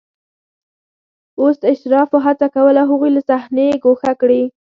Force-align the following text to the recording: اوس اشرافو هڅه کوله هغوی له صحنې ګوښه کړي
اوس 1.39 1.57
اشرافو 1.73 2.17
هڅه 2.25 2.47
کوله 2.55 2.81
هغوی 2.89 3.09
له 3.15 3.21
صحنې 3.29 3.67
ګوښه 3.83 4.11
کړي 4.21 4.43